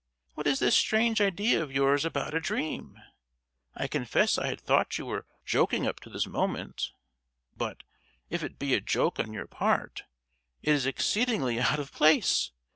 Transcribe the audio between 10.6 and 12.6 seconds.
it is exceedingly out of place!